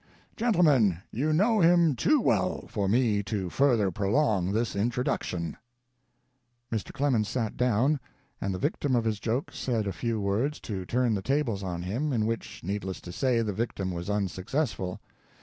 Gentlemen, 0.35 0.97
you 1.11 1.31
know 1.31 1.59
him 1.59 1.95
too 1.95 2.19
well 2.19 2.65
for 2.67 2.89
me 2.89 3.21
to 3.21 3.51
further 3.51 3.91
prolong 3.91 4.51
this 4.51 4.75
introduction." 4.75 5.57
Mr. 6.71 6.91
Clemens 6.91 7.29
sat 7.29 7.55
down, 7.55 7.99
and 8.41 8.51
the 8.51 8.57
victim 8.57 8.95
of 8.95 9.03
his 9.05 9.19
joke 9.19 9.51
said 9.53 9.85
a 9.85 9.93
few 9.93 10.19
words 10.19 10.59
to 10.61 10.87
turn 10.87 11.13
the 11.13 11.21
tables 11.21 11.61
on 11.61 11.83
him, 11.83 12.11
in 12.11 12.25
which, 12.25 12.63
needless 12.63 12.99
to 13.01 13.11
say, 13.11 13.43
the 13.43 13.53
victim 13.53 13.91
was 13.91 14.09
unsuccessful. 14.09 14.99